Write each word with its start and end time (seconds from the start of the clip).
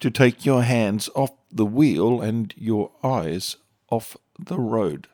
to 0.00 0.10
take 0.10 0.44
your 0.44 0.62
hands 0.62 1.08
off 1.14 1.30
the 1.50 1.66
wheel 1.66 2.20
and 2.20 2.52
your 2.56 2.90
eyes 3.02 3.56
off 3.90 4.16
the 4.38 4.58
road. 4.58 5.08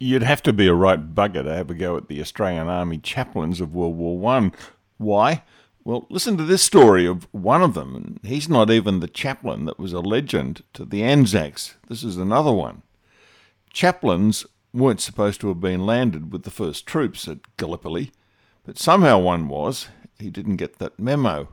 You'd 0.00 0.22
have 0.22 0.42
to 0.44 0.52
be 0.52 0.68
a 0.68 0.74
right 0.74 1.14
bugger 1.14 1.42
to 1.42 1.54
have 1.54 1.70
a 1.70 1.74
go 1.74 1.96
at 1.96 2.08
the 2.08 2.20
Australian 2.20 2.68
Army 2.68 2.98
chaplains 2.98 3.60
of 3.60 3.74
World 3.74 3.96
War 3.96 4.18
One. 4.18 4.52
Why? 4.96 5.42
Well, 5.84 6.06
listen 6.08 6.36
to 6.36 6.44
this 6.44 6.62
story 6.62 7.06
of 7.06 7.26
one 7.32 7.62
of 7.62 7.74
them. 7.74 8.20
He's 8.22 8.48
not 8.48 8.70
even 8.70 9.00
the 9.00 9.08
chaplain 9.08 9.64
that 9.64 9.78
was 9.78 9.92
a 9.92 10.00
legend 10.00 10.62
to 10.74 10.84
the 10.84 11.02
Anzacs. 11.02 11.76
This 11.88 12.04
is 12.04 12.16
another 12.16 12.52
one. 12.52 12.82
Chaplains 13.72 14.46
weren't 14.78 15.00
supposed 15.00 15.40
to 15.40 15.48
have 15.48 15.60
been 15.60 15.84
landed 15.84 16.32
with 16.32 16.44
the 16.44 16.50
first 16.50 16.86
troops 16.86 17.28
at 17.28 17.56
Gallipoli, 17.56 18.12
but 18.64 18.78
somehow 18.78 19.18
one 19.18 19.48
was. 19.48 19.88
He 20.18 20.30
didn't 20.30 20.56
get 20.56 20.78
that 20.78 20.98
memo. 20.98 21.48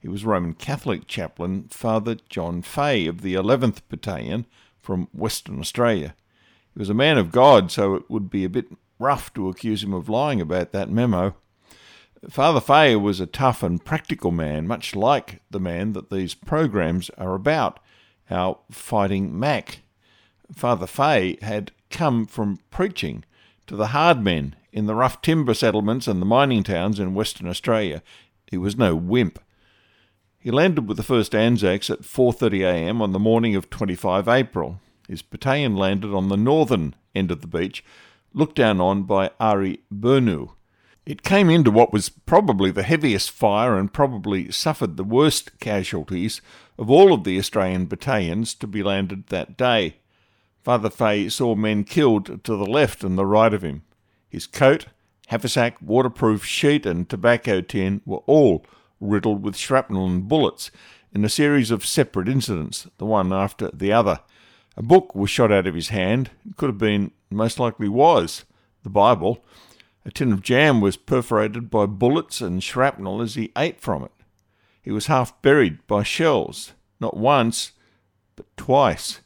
He 0.00 0.08
was 0.08 0.24
Roman 0.24 0.54
Catholic 0.54 1.06
chaplain 1.06 1.68
Father 1.70 2.16
John 2.28 2.62
Fahey 2.62 3.06
of 3.06 3.22
the 3.22 3.34
11th 3.34 3.80
Battalion 3.88 4.46
from 4.80 5.08
Western 5.12 5.58
Australia. 5.60 6.14
He 6.74 6.78
was 6.78 6.90
a 6.90 6.94
man 6.94 7.18
of 7.18 7.32
God, 7.32 7.72
so 7.72 7.94
it 7.94 8.10
would 8.10 8.30
be 8.30 8.44
a 8.44 8.50
bit 8.50 8.66
rough 8.98 9.32
to 9.34 9.48
accuse 9.48 9.82
him 9.82 9.92
of 9.92 10.08
lying 10.08 10.40
about 10.40 10.72
that 10.72 10.90
memo. 10.90 11.34
Father 12.28 12.60
Fahey 12.60 12.96
was 12.96 13.20
a 13.20 13.26
tough 13.26 13.62
and 13.62 13.84
practical 13.84 14.30
man, 14.30 14.66
much 14.66 14.94
like 14.94 15.40
the 15.50 15.60
man 15.60 15.92
that 15.92 16.10
these 16.10 16.34
programs 16.34 17.10
are 17.10 17.34
about, 17.34 17.80
our 18.30 18.58
fighting 18.70 19.38
Mac. 19.38 19.82
Father 20.54 20.86
Fahey 20.86 21.38
had 21.42 21.72
come 21.90 22.26
from 22.26 22.58
preaching 22.70 23.24
to 23.66 23.76
the 23.76 23.88
hard 23.88 24.22
men 24.22 24.54
in 24.72 24.86
the 24.86 24.94
rough 24.94 25.22
timber 25.22 25.54
settlements 25.54 26.06
and 26.06 26.20
the 26.20 26.26
mining 26.26 26.62
towns 26.62 27.00
in 27.00 27.14
Western 27.14 27.48
Australia. 27.48 28.02
He 28.50 28.58
was 28.58 28.76
no 28.76 28.94
wimp. 28.94 29.38
He 30.38 30.50
landed 30.50 30.86
with 30.86 30.96
the 30.96 31.02
1st 31.02 31.34
Anzacs 31.34 31.90
at 31.90 32.02
4:30 32.02 32.60
a.m. 32.60 33.02
on 33.02 33.12
the 33.12 33.18
morning 33.18 33.56
of 33.56 33.68
25 33.70 34.28
April. 34.28 34.80
His 35.08 35.22
battalion 35.22 35.76
landed 35.76 36.12
on 36.14 36.28
the 36.28 36.36
northern 36.36 36.94
end 37.14 37.30
of 37.30 37.40
the 37.40 37.46
beach, 37.46 37.84
looked 38.32 38.56
down 38.56 38.80
on 38.80 39.02
by 39.04 39.30
Ari 39.40 39.80
Burnu. 39.92 40.50
It 41.04 41.22
came 41.22 41.48
into 41.48 41.70
what 41.70 41.92
was 41.92 42.08
probably 42.08 42.70
the 42.70 42.82
heaviest 42.82 43.30
fire 43.30 43.78
and 43.78 43.92
probably 43.92 44.50
suffered 44.50 44.96
the 44.96 45.04
worst 45.04 45.58
casualties 45.60 46.40
of 46.78 46.90
all 46.90 47.12
of 47.12 47.24
the 47.24 47.38
Australian 47.38 47.86
battalions 47.86 48.54
to 48.54 48.66
be 48.66 48.82
landed 48.82 49.28
that 49.28 49.56
day. 49.56 49.96
Father 50.66 50.90
Fahey 50.90 51.28
saw 51.28 51.54
men 51.54 51.84
killed 51.84 52.42
to 52.42 52.56
the 52.56 52.66
left 52.66 53.04
and 53.04 53.16
the 53.16 53.24
right 53.24 53.54
of 53.54 53.62
him. 53.62 53.84
His 54.28 54.48
coat, 54.48 54.86
haversack, 55.28 55.76
waterproof 55.80 56.44
sheet, 56.44 56.84
and 56.84 57.08
tobacco 57.08 57.60
tin 57.60 58.02
were 58.04 58.24
all 58.26 58.66
riddled 59.00 59.44
with 59.44 59.56
shrapnel 59.56 60.06
and 60.06 60.26
bullets 60.26 60.72
in 61.12 61.24
a 61.24 61.28
series 61.28 61.70
of 61.70 61.86
separate 61.86 62.28
incidents, 62.28 62.88
the 62.98 63.06
one 63.06 63.32
after 63.32 63.70
the 63.72 63.92
other. 63.92 64.18
A 64.76 64.82
book 64.82 65.14
was 65.14 65.30
shot 65.30 65.52
out 65.52 65.68
of 65.68 65.76
his 65.76 65.90
hand. 65.90 66.32
It 66.44 66.56
could 66.56 66.68
have 66.68 66.78
been, 66.78 67.12
most 67.30 67.60
likely 67.60 67.88
was, 67.88 68.44
the 68.82 68.90
Bible. 68.90 69.44
A 70.04 70.10
tin 70.10 70.32
of 70.32 70.42
jam 70.42 70.80
was 70.80 70.96
perforated 70.96 71.70
by 71.70 71.86
bullets 71.86 72.40
and 72.40 72.60
shrapnel 72.60 73.22
as 73.22 73.36
he 73.36 73.52
ate 73.56 73.80
from 73.80 74.02
it. 74.02 74.10
He 74.82 74.90
was 74.90 75.06
half 75.06 75.40
buried 75.42 75.86
by 75.86 76.02
shells, 76.02 76.72
not 76.98 77.16
once, 77.16 77.70
but 78.34 78.46
twice. 78.56 79.20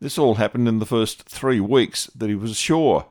This 0.00 0.18
all 0.18 0.34
happened 0.34 0.68
in 0.68 0.78
the 0.78 0.86
first 0.86 1.22
three 1.22 1.60
weeks 1.60 2.06
that 2.14 2.28
he 2.28 2.34
was 2.34 2.50
ashore. 2.50 3.06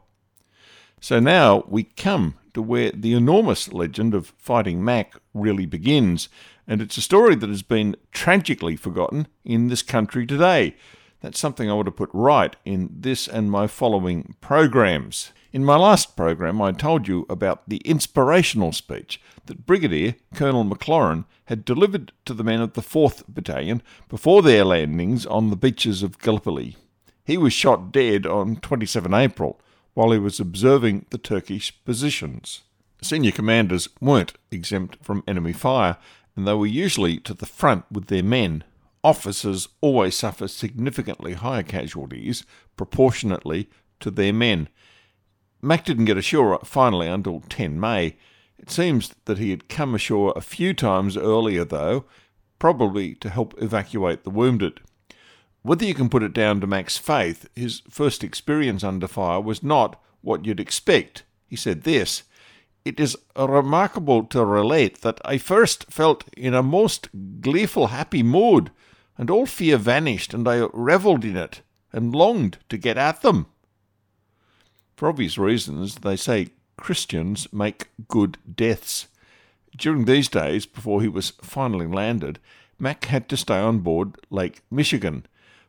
So 0.99 1.19
now 1.19 1.65
we 1.67 1.83
come 1.83 2.35
to 2.53 2.61
where 2.61 2.91
the 2.91 3.13
enormous 3.13 3.73
legend 3.73 4.13
of 4.13 4.33
Fighting 4.37 4.83
Mac 4.83 5.13
really 5.33 5.65
begins, 5.65 6.29
and 6.67 6.81
it's 6.81 6.97
a 6.97 7.01
story 7.01 7.35
that 7.35 7.49
has 7.49 7.63
been 7.63 7.95
tragically 8.11 8.75
forgotten 8.75 9.27
in 9.43 9.67
this 9.67 9.81
country 9.81 10.25
today. 10.25 10.75
That's 11.23 11.39
something 11.39 11.69
I 11.69 11.73
want 11.73 11.85
to 11.85 11.91
put 11.91 12.09
right 12.11 12.53
in 12.65 12.89
this 12.91 13.29
and 13.29 13.49
my 13.49 13.65
following 13.65 14.35
programs. 14.41 15.31
In 15.53 15.63
my 15.63 15.77
last 15.77 16.17
program, 16.17 16.61
I 16.61 16.73
told 16.73 17.07
you 17.07 17.25
about 17.29 17.67
the 17.69 17.77
inspirational 17.85 18.73
speech 18.73 19.21
that 19.45 19.65
Brigadier 19.65 20.15
Colonel 20.35 20.65
Maclaurin 20.65 21.23
had 21.45 21.63
delivered 21.63 22.11
to 22.25 22.33
the 22.33 22.43
men 22.43 22.59
of 22.59 22.73
the 22.73 22.81
4th 22.81 23.23
Battalion 23.29 23.81
before 24.09 24.41
their 24.41 24.65
landings 24.65 25.25
on 25.25 25.49
the 25.49 25.55
beaches 25.55 26.03
of 26.03 26.19
Gallipoli. 26.19 26.75
He 27.23 27.37
was 27.37 27.53
shot 27.53 27.93
dead 27.93 28.25
on 28.25 28.57
27 28.57 29.13
April 29.13 29.61
while 29.93 30.11
he 30.11 30.19
was 30.19 30.41
observing 30.41 31.05
the 31.09 31.17
Turkish 31.17 31.71
positions. 31.85 32.63
Senior 33.01 33.31
commanders 33.31 33.87
weren't 34.01 34.33
exempt 34.51 34.97
from 35.01 35.23
enemy 35.25 35.53
fire, 35.53 35.95
and 36.35 36.45
they 36.45 36.53
were 36.53 36.65
usually 36.65 37.17
to 37.19 37.33
the 37.33 37.45
front 37.45 37.85
with 37.89 38.07
their 38.07 38.23
men. 38.23 38.65
Officers 39.03 39.67
always 39.81 40.15
suffer 40.15 40.47
significantly 40.47 41.33
higher 41.33 41.63
casualties 41.63 42.45
proportionately 42.77 43.69
to 43.99 44.09
their 44.09 44.31
men. 44.31 44.69
Mac 45.61 45.85
didn't 45.85 46.05
get 46.05 46.17
ashore 46.17 46.59
finally 46.63 47.07
until 47.07 47.41
10 47.49 47.79
May. 47.79 48.15
It 48.57 48.69
seems 48.69 49.13
that 49.25 49.37
he 49.37 49.49
had 49.49 49.67
come 49.67 49.93
ashore 49.93 50.33
a 50.35 50.41
few 50.41 50.73
times 50.73 51.17
earlier, 51.17 51.65
though, 51.65 52.05
probably 52.59 53.15
to 53.15 53.29
help 53.29 53.53
evacuate 53.61 54.23
the 54.23 54.29
wounded. 54.29 54.79
Whether 55.63 55.85
you 55.85 55.93
can 55.93 56.09
put 56.09 56.23
it 56.23 56.33
down 56.33 56.61
to 56.61 56.67
Mac's 56.67 56.97
faith, 56.97 57.49
his 57.55 57.81
first 57.89 58.23
experience 58.23 58.83
under 58.83 59.07
fire 59.07 59.41
was 59.41 59.63
not 59.63 60.01
what 60.21 60.45
you'd 60.45 60.59
expect. 60.59 61.23
He 61.47 61.55
said 61.55 61.83
this 61.83 62.23
It 62.85 62.99
is 62.99 63.17
remarkable 63.37 64.23
to 64.25 64.45
relate 64.45 65.01
that 65.01 65.19
I 65.25 65.37
first 65.37 65.91
felt 65.91 66.23
in 66.35 66.53
a 66.53 66.63
most 66.63 67.09
gleeful, 67.41 67.87
happy 67.87 68.23
mood, 68.23 68.71
and 69.17 69.29
all 69.29 69.45
fear 69.45 69.77
vanished, 69.77 70.33
and 70.33 70.47
I 70.47 70.67
revelled 70.73 71.23
in 71.25 71.37
it, 71.37 71.61
and 71.91 72.15
longed 72.15 72.57
to 72.69 72.77
get 72.77 72.97
at 72.97 73.21
them. 73.21 73.47
For 74.95 75.09
obvious 75.09 75.37
reasons, 75.37 75.95
they 75.95 76.15
say 76.15 76.49
Christians 76.77 77.51
make 77.51 77.89
good 78.07 78.37
deaths. 78.55 79.07
During 79.75 80.05
these 80.05 80.27
days, 80.27 80.65
before 80.65 81.01
he 81.01 81.07
was 81.07 81.33
finally 81.41 81.87
landed, 81.87 82.39
Mac 82.79 83.05
had 83.05 83.29
to 83.29 83.37
stay 83.37 83.59
on 83.59 83.79
board 83.79 84.15
Lake 84.29 84.61
Michigan 84.69 85.25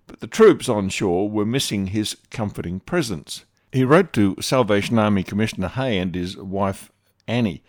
but 0.07 0.21
the 0.21 0.27
troops 0.27 0.69
on 0.69 0.89
shore 0.89 1.29
were 1.29 1.47
missing 1.47 1.89
his 1.89 2.17
comforting 2.31 2.81
presence. 2.81 3.45
He 3.73 3.85
wrote 3.85 4.13
to 4.15 4.37
Salvation 4.41 4.99
Army 4.99 5.23
Commissioner 5.23 5.69
Hay 5.69 5.99
and 5.99 6.15
his 6.15 6.37
wife 6.37 6.93
Annie. 7.27 7.63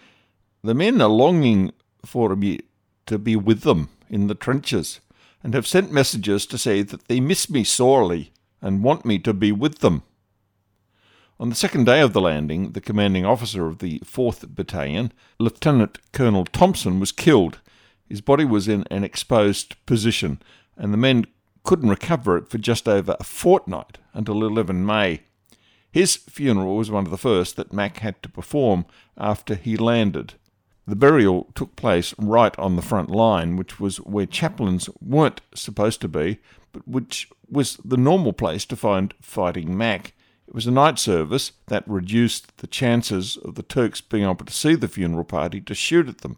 The 0.63 0.73
men 0.73 1.01
are 1.01 1.09
longing 1.09 1.71
for 2.05 2.35
me 2.35 2.61
to 3.07 3.17
be 3.17 3.35
with 3.35 3.61
them 3.61 3.89
in 4.09 4.27
the 4.27 4.35
trenches, 4.35 4.99
and 5.45 5.53
have 5.53 5.67
sent 5.67 5.91
messages 5.91 6.47
to 6.47 6.57
say 6.57 6.81
that 6.81 7.07
they 7.07 7.19
miss 7.19 7.51
me 7.51 7.63
sorely 7.63 8.33
and 8.63 8.81
want 8.81 9.05
me 9.05 9.19
to 9.19 9.31
be 9.31 9.51
with 9.51 9.77
them. 9.77 10.01
On 11.39 11.49
the 11.49 11.55
second 11.55 11.85
day 11.85 12.01
of 12.01 12.13
the 12.13 12.19
landing, 12.19 12.71
the 12.71 12.81
commanding 12.81 13.27
officer 13.27 13.67
of 13.67 13.77
the 13.77 13.99
4th 13.99 14.55
Battalion, 14.55 15.11
Lieutenant 15.37 15.99
Colonel 16.13 16.45
Thompson, 16.45 16.99
was 16.99 17.11
killed. 17.11 17.59
His 18.09 18.21
body 18.21 18.43
was 18.43 18.67
in 18.67 18.85
an 18.89 19.03
exposed 19.03 19.75
position, 19.85 20.41
and 20.75 20.91
the 20.91 20.97
men 20.97 21.27
couldn't 21.63 21.89
recover 21.89 22.37
it 22.37 22.49
for 22.49 22.57
just 22.57 22.89
over 22.89 23.15
a 23.19 23.23
fortnight 23.23 23.99
until 24.15 24.43
11 24.43 24.83
May. 24.83 25.21
His 25.91 26.15
funeral 26.15 26.75
was 26.75 26.89
one 26.89 27.05
of 27.05 27.11
the 27.11 27.19
first 27.19 27.55
that 27.57 27.71
Mac 27.71 27.99
had 27.99 28.23
to 28.23 28.29
perform 28.29 28.87
after 29.15 29.53
he 29.53 29.77
landed. 29.77 30.33
The 30.87 30.95
burial 30.95 31.47
took 31.55 31.75
place 31.75 32.13
right 32.17 32.57
on 32.59 32.75
the 32.75 32.81
front 32.81 33.09
line, 33.09 33.55
which 33.55 33.79
was 33.79 33.97
where 33.97 34.27
chaplains 34.27 34.89
weren't 35.01 35.41
supposed 35.53 35.99
to 36.01 36.07
be, 36.07 36.39
but 36.71 36.87
which 36.87 37.29
was 37.49 37.77
the 37.77 37.97
normal 37.97 38.33
place 38.33 38.65
to 38.65 38.75
find 38.75 39.13
fighting 39.21 39.75
Mac. 39.75 40.13
It 40.47 40.53
was 40.53 40.67
a 40.67 40.71
night 40.71 40.99
service 40.99 41.53
that 41.67 41.87
reduced 41.87 42.57
the 42.57 42.67
chances 42.67 43.35
of 43.37 43.55
the 43.55 43.63
Turks 43.63 43.99
being 43.99 44.23
able 44.23 44.45
to 44.45 44.53
see 44.53 44.75
the 44.75 44.87
funeral 44.87 45.23
party 45.23 45.59
to 45.61 45.73
shoot 45.73 46.07
at 46.07 46.19
them. 46.19 46.37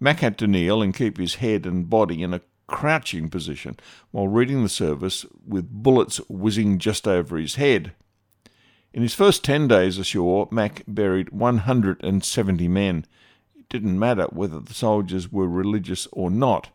Mac 0.00 0.20
had 0.20 0.38
to 0.38 0.48
kneel 0.48 0.82
and 0.82 0.94
keep 0.94 1.18
his 1.18 1.36
head 1.36 1.64
and 1.64 1.88
body 1.88 2.22
in 2.22 2.34
a 2.34 2.40
crouching 2.66 3.28
position 3.28 3.76
while 4.10 4.28
reading 4.28 4.62
the 4.62 4.68
service 4.68 5.24
with 5.46 5.70
bullets 5.70 6.18
whizzing 6.28 6.78
just 6.78 7.06
over 7.06 7.36
his 7.36 7.54
head. 7.54 7.92
In 8.92 9.02
his 9.02 9.14
first 9.14 9.44
10 9.44 9.68
days 9.68 9.98
ashore, 9.98 10.48
Mac 10.50 10.82
buried 10.88 11.30
170 11.30 12.68
men. 12.68 13.06
Didn't 13.70 13.98
matter 13.98 14.24
whether 14.30 14.60
the 14.60 14.74
soldiers 14.74 15.30
were 15.30 15.46
religious 15.46 16.08
or 16.12 16.30
not. 16.30 16.70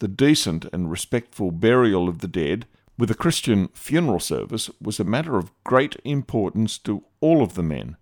The 0.00 0.08
decent 0.08 0.66
and 0.72 0.90
respectful 0.90 1.50
burial 1.50 2.08
of 2.08 2.18
the 2.18 2.28
dead, 2.28 2.66
with 2.98 3.10
a 3.10 3.14
Christian 3.14 3.68
funeral 3.68 4.20
service, 4.20 4.70
was 4.80 5.00
a 5.00 5.04
matter 5.04 5.36
of 5.36 5.52
great 5.64 5.96
importance 6.04 6.76
to 6.78 7.04
all 7.20 7.42
of 7.42 7.54
the 7.54 7.62
men. 7.62 7.96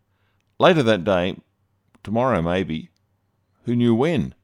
Later 0.59 0.83
that 0.83 1.05
day, 1.05 1.37
tomorrow 2.03 2.43
maybe, 2.43 2.91
who 3.65 3.77
knew 3.77 3.95
when? 3.95 4.35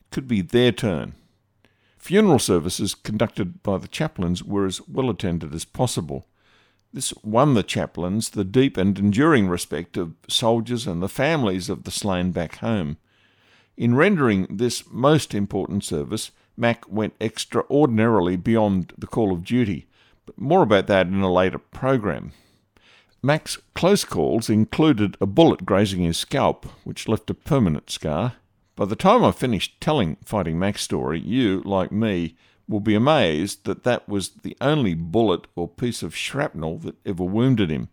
It 0.00 0.10
could 0.10 0.26
be 0.26 0.40
their 0.40 0.72
turn. 0.72 1.14
Funeral 1.98 2.40
services 2.40 2.96
conducted 2.96 3.62
by 3.62 3.78
the 3.78 3.86
chaplains 3.86 4.42
were 4.42 4.66
as 4.66 4.80
well 4.88 5.08
attended 5.08 5.54
as 5.54 5.64
possible. 5.64 6.26
This 6.92 7.14
won 7.22 7.54
the 7.54 7.62
chaplains 7.62 8.30
the 8.30 8.44
deep 8.44 8.76
and 8.76 8.98
enduring 8.98 9.48
respect 9.48 9.96
of 9.96 10.16
soldiers 10.28 10.88
and 10.88 11.00
the 11.00 11.08
families 11.08 11.68
of 11.68 11.84
the 11.84 11.92
slain 11.92 12.32
back 12.32 12.56
home. 12.56 12.96
In 13.76 13.94
rendering 13.94 14.46
this 14.50 14.84
most 14.90 15.34
important 15.34 15.84
service, 15.84 16.30
Mac 16.56 16.88
went 16.88 17.14
extraordinarily 17.20 18.36
beyond 18.36 18.92
the 18.98 19.06
call 19.06 19.32
of 19.32 19.44
duty, 19.44 19.86
but 20.26 20.38
more 20.38 20.62
about 20.62 20.86
that 20.88 21.06
in 21.06 21.20
a 21.20 21.32
later 21.32 21.58
program. 21.58 22.32
Mac's 23.22 23.56
close 23.74 24.04
calls 24.04 24.50
included 24.50 25.16
a 25.20 25.26
bullet 25.26 25.64
grazing 25.64 26.02
his 26.02 26.18
scalp, 26.18 26.66
which 26.84 27.08
left 27.08 27.30
a 27.30 27.34
permanent 27.34 27.88
scar. 27.88 28.34
By 28.74 28.84
the 28.84 28.96
time 28.96 29.24
I 29.24 29.30
finished 29.30 29.80
telling 29.80 30.16
Fighting 30.24 30.58
Mac's 30.58 30.82
story, 30.82 31.20
you, 31.20 31.62
like 31.64 31.92
me, 31.92 32.36
will 32.68 32.80
be 32.80 32.94
amazed 32.94 33.64
that 33.64 33.84
that 33.84 34.08
was 34.08 34.30
the 34.42 34.56
only 34.60 34.94
bullet 34.94 35.46
or 35.54 35.68
piece 35.68 36.02
of 36.02 36.16
shrapnel 36.16 36.78
that 36.78 36.96
ever 37.06 37.24
wounded 37.24 37.70
him. 37.70 37.90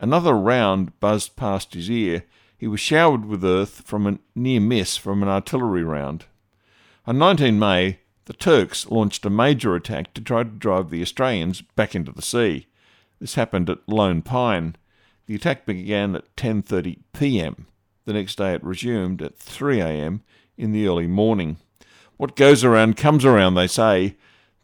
Another 0.00 0.34
round 0.34 0.98
buzzed 1.00 1.36
past 1.36 1.74
his 1.74 1.90
ear. 1.90 2.24
He 2.62 2.68
was 2.68 2.78
showered 2.78 3.24
with 3.24 3.44
earth 3.44 3.82
from 3.84 4.06
a 4.06 4.20
near 4.36 4.60
miss 4.60 4.96
from 4.96 5.20
an 5.20 5.28
artillery 5.28 5.82
round. 5.82 6.26
On 7.08 7.18
19 7.18 7.58
May, 7.58 7.98
the 8.26 8.32
Turks 8.32 8.86
launched 8.86 9.26
a 9.26 9.30
major 9.30 9.74
attack 9.74 10.14
to 10.14 10.20
try 10.20 10.44
to 10.44 10.48
drive 10.48 10.88
the 10.88 11.02
Australians 11.02 11.60
back 11.60 11.96
into 11.96 12.12
the 12.12 12.22
sea. 12.22 12.68
This 13.18 13.34
happened 13.34 13.68
at 13.68 13.88
Lone 13.88 14.22
Pine. 14.22 14.76
The 15.26 15.34
attack 15.34 15.66
began 15.66 16.14
at 16.14 16.36
10:30 16.36 16.98
p.m. 17.12 17.66
The 18.04 18.12
next 18.12 18.36
day 18.36 18.54
it 18.54 18.62
resumed 18.62 19.22
at 19.22 19.36
3 19.36 19.80
a.m. 19.80 20.22
in 20.56 20.70
the 20.70 20.86
early 20.86 21.08
morning. 21.08 21.56
What 22.16 22.36
goes 22.36 22.62
around 22.62 22.96
comes 22.96 23.24
around, 23.24 23.56
they 23.56 23.66
say. 23.66 24.14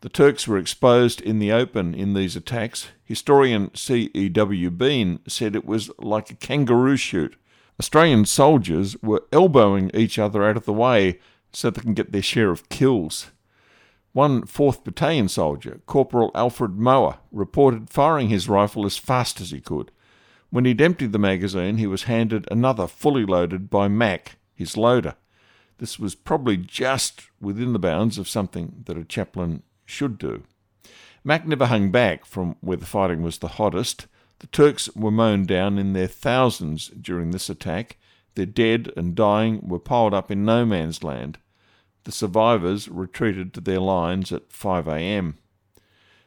The 0.03 0.09
Turks 0.09 0.47
were 0.47 0.59
exposed 0.59 1.21
in 1.21 1.41
the 1.41 1.51
open 1.51 1.97
in 1.97 2.15
these 2.15 2.37
attacks. 2.37 2.91
Historian 3.03 3.75
C.E.W. 3.75 4.71
Bean 4.71 5.19
said 5.27 5.57
it 5.57 5.67
was 5.67 5.91
like 5.99 6.31
a 6.31 6.37
kangaroo 6.37 6.97
shoot. 6.97 7.35
Australian 7.81 8.25
soldiers 8.25 8.97
were 9.03 9.25
elbowing 9.33 9.91
each 9.95 10.19
other 10.19 10.45
out 10.45 10.57
of 10.57 10.65
the 10.65 10.73
way 10.73 11.19
so 11.53 11.71
they 11.71 11.81
can 11.81 11.95
get 11.95 12.13
their 12.13 12.23
share 12.23 12.51
of 12.51 12.69
kills. 12.69 13.31
One 14.13 14.43
4th 14.43 14.83
Battalion 14.83 15.29
soldier, 15.29 15.81
Corporal 15.87 16.33
Alfred 16.35 16.77
Mower, 16.77 17.19
reported 17.31 17.91
firing 17.91 18.31
his 18.31 18.49
rifle 18.49 18.85
as 18.85 18.97
fast 18.97 19.41
as 19.41 19.51
he 19.51 19.61
could. 19.61 19.93
When 20.51 20.65
he'd 20.65 20.81
emptied 20.81 21.13
the 21.13 21.19
magazine, 21.19 21.77
he 21.77 21.87
was 21.87 22.05
handed 22.05 22.49
another 22.51 22.87
fully 22.87 23.25
loaded 23.25 23.71
by 23.71 23.87
Mac, 23.87 24.39
his 24.55 24.77
loader. 24.77 25.15
This 25.77 25.99
was 25.99 26.15
probably 26.15 26.57
just 26.57 27.29
within 27.41 27.73
the 27.73 27.79
bounds 27.79 28.19
of 28.19 28.29
something 28.29 28.83
that 28.87 28.99
a 28.99 29.05
chaplain 29.05 29.63
should 29.85 30.19
do. 30.19 30.43
Mac 31.23 31.47
never 31.47 31.67
hung 31.67 31.91
back 31.91 32.25
from 32.25 32.57
where 32.61 32.77
the 32.77 32.87
fighting 32.87 33.23
was 33.23 33.39
the 33.39 33.49
hottest. 33.49 34.07
The 34.41 34.47
Turks 34.47 34.95
were 34.95 35.11
mown 35.11 35.45
down 35.47 35.79
in 35.79 35.93
their 35.93 36.07
thousands 36.07 36.89
during 36.89 37.31
this 37.31 37.51
attack. 37.51 37.97
Their 38.35 38.47
dead 38.47 38.93
and 38.97 39.15
dying 39.15 39.67
were 39.67 39.81
piled 39.81 40.15
up 40.15 40.31
in 40.31 40.45
no 40.45 40.65
man's 40.65 41.03
land. 41.03 41.39
The 42.05 42.13
survivors 42.13 42.89
retreated 42.89 43.53
to 43.55 43.61
their 43.61 43.81
lines 43.81 44.33
at 44.33 44.53
5 44.53 44.87
a.m. 44.89 45.39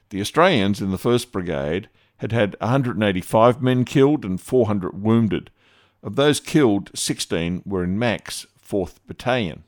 The 0.09 0.19
Australians 0.19 0.81
in 0.81 0.91
the 0.91 0.97
1st 0.97 1.31
Brigade 1.31 1.89
had 2.17 2.33
had 2.33 2.57
185 2.59 3.61
men 3.61 3.85
killed 3.85 4.25
and 4.25 4.39
400 4.39 5.01
wounded. 5.01 5.49
Of 6.03 6.17
those 6.17 6.39
killed, 6.39 6.91
16 6.93 7.63
were 7.65 7.83
in 7.83 7.97
Mac's 7.97 8.45
4th 8.63 8.95
Battalion. 9.07 9.63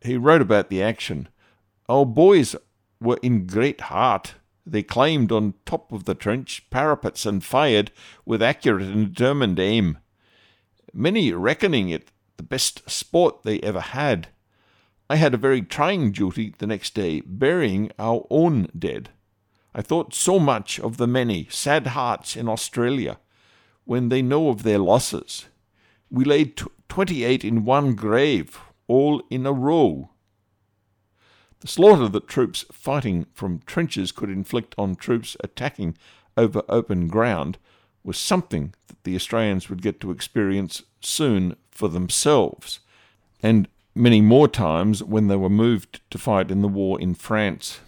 He 0.00 0.16
wrote 0.16 0.40
about 0.40 0.70
the 0.70 0.82
action. 0.82 1.28
Our 1.88 2.06
boys 2.06 2.54
were 3.00 3.18
in 3.22 3.46
great 3.46 3.82
heart. 3.82 4.34
They 4.66 4.82
climbed 4.82 5.30
on 5.30 5.54
top 5.66 5.92
of 5.92 6.04
the 6.04 6.14
trench 6.14 6.68
parapets 6.70 7.26
and 7.26 7.44
fired 7.44 7.90
with 8.24 8.42
accurate 8.42 8.86
and 8.86 9.12
determined 9.12 9.58
aim. 9.58 9.98
Many 10.92 11.32
reckoning 11.32 11.90
it 11.90 12.10
the 12.36 12.42
best 12.42 12.88
sport 12.90 13.42
they 13.42 13.60
ever 13.60 13.80
had. 13.80 14.28
I 15.08 15.16
had 15.16 15.34
a 15.34 15.38
very 15.38 15.62
trying 15.62 16.12
duty 16.12 16.54
the 16.58 16.66
next 16.66 16.94
day, 16.94 17.20
burying 17.26 17.90
our 17.98 18.26
own 18.30 18.68
dead. 18.76 19.10
I 19.74 19.82
thought 19.82 20.14
so 20.14 20.38
much 20.38 20.80
of 20.80 20.96
the 20.96 21.06
many 21.06 21.46
sad 21.50 21.88
hearts 21.88 22.36
in 22.36 22.48
Australia 22.48 23.18
when 23.84 24.08
they 24.08 24.22
know 24.22 24.48
of 24.48 24.62
their 24.62 24.78
losses. 24.78 25.46
We 26.10 26.24
laid 26.24 26.60
28 26.88 27.44
in 27.44 27.64
one 27.64 27.94
grave, 27.94 28.58
all 28.86 29.22
in 29.30 29.46
a 29.46 29.52
row. 29.52 30.10
The 31.64 31.70
slaughter 31.70 32.08
that 32.08 32.28
troops 32.28 32.66
fighting 32.70 33.24
from 33.32 33.62
trenches 33.64 34.12
could 34.12 34.28
inflict 34.28 34.74
on 34.76 34.96
troops 34.96 35.34
attacking 35.42 35.96
over 36.36 36.60
open 36.68 37.08
ground 37.08 37.56
was 38.02 38.18
something 38.18 38.74
that 38.88 39.02
the 39.04 39.16
Australians 39.16 39.70
would 39.70 39.80
get 39.80 39.98
to 40.00 40.10
experience 40.10 40.82
soon 41.00 41.56
for 41.70 41.88
themselves, 41.88 42.80
and 43.42 43.66
many 43.94 44.20
more 44.20 44.46
times 44.46 45.02
when 45.02 45.28
they 45.28 45.36
were 45.36 45.48
moved 45.48 46.02
to 46.10 46.18
fight 46.18 46.50
in 46.50 46.60
the 46.60 46.68
war 46.68 47.00
in 47.00 47.14
France. 47.14 47.80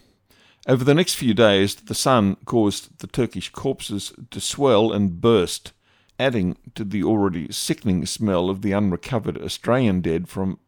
Over 0.66 0.82
the 0.82 0.94
next 0.94 1.16
few 1.16 1.34
days, 1.34 1.74
the 1.74 1.94
sun 1.94 2.38
caused 2.46 3.00
the 3.00 3.06
Turkish 3.06 3.50
corpses 3.50 4.14
to 4.30 4.40
swell 4.40 4.90
and 4.90 5.20
burst 5.20 5.74
adding 6.18 6.56
to 6.76 6.82
the 6.82 7.04
already 7.04 7.52
sickening 7.52 8.06
smell 8.06 8.48
of 8.48 8.62
the 8.62 8.72
unrecovered 8.72 9.36
Australian 9.36 10.00
dead 10.00 10.30
from 10.30 10.60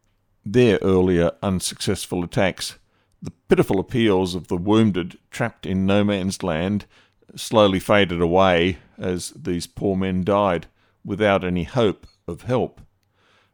their 0.45 0.77
earlier 0.83 1.31
unsuccessful 1.41 2.23
attacks. 2.23 2.77
The 3.21 3.31
pitiful 3.49 3.79
appeals 3.79 4.35
of 4.35 4.47
the 4.47 4.57
wounded 4.57 5.17
trapped 5.31 5.65
in 5.65 5.85
no 5.85 6.03
man's 6.03 6.41
land 6.43 6.85
slowly 7.35 7.79
faded 7.79 8.21
away 8.21 8.77
as 8.97 9.31
these 9.31 9.67
poor 9.67 9.95
men 9.95 10.23
died 10.23 10.67
without 11.03 11.43
any 11.43 11.63
hope 11.63 12.07
of 12.27 12.43
help. 12.43 12.81